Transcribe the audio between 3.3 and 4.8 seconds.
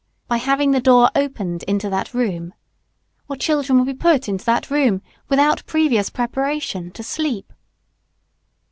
children will be put into that